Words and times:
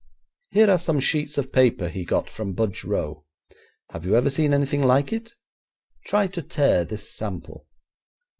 Here 0.49 0.67
are 0.67 0.79
some 0.79 0.99
sheets 0.99 1.37
of 1.37 1.51
paper 1.51 1.87
he 1.87 2.05
got 2.05 2.27
from 2.27 2.53
Budge 2.55 2.83
Row. 2.83 3.23
Have 3.91 4.03
you 4.03 4.15
ever 4.15 4.31
seen 4.31 4.51
anything 4.51 4.81
like 4.81 5.13
it? 5.13 5.35
Try 6.07 6.25
to 6.25 6.41
tear 6.41 6.83
this 6.83 7.07
sample.' 7.15 7.67